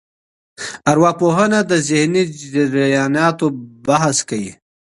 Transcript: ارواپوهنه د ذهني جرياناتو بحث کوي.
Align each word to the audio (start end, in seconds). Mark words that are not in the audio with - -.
ارواپوهنه 0.91 1.59
د 1.69 1.71
ذهني 1.87 2.23
جرياناتو 2.53 3.47
بحث 3.87 4.17
کوي. 4.29 4.51